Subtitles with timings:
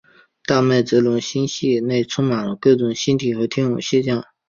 [0.47, 4.25] 大麦哲伦星系内充满了各种星体和天文现象。